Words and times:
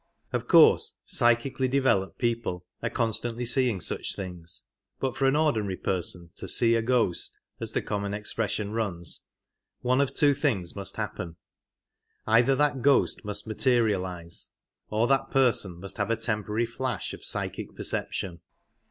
Of 0.33 0.47
course 0.47 0.97
psychically 1.05 1.69
devel 1.69 2.01
oped 2.01 2.17
people 2.17 2.65
are 2.81 2.89
constantly 2.89 3.45
seeing 3.45 3.79
such 3.79 4.15
things, 4.15 4.63
but 4.99 5.15
for 5.15 5.25
an 5.27 5.35
ordinary 5.35 5.77
person 5.77 6.31
to" 6.37 6.47
see 6.47 6.73
a 6.73 6.81
ghost," 6.81 7.37
as 7.59 7.73
the 7.73 7.83
common 7.83 8.11
expression 8.11 8.71
runs, 8.71 9.27
one 9.81 10.01
of 10.01 10.15
two 10.15 10.33
things 10.33 10.75
must 10.75 10.95
happen: 10.95 11.35
either 12.25 12.55
that 12.55 12.81
ghost 12.81 13.23
must 13.23 13.45
materialize, 13.45 14.49
or 14.89 15.05
that 15.05 15.29
person 15.29 15.79
must 15.79 15.97
have 15.97 16.09
a 16.09 16.15
temporary 16.15 16.65
flash 16.65 17.13
of 17.13 17.23
psychic 17.23 17.75
perception. 17.75 18.39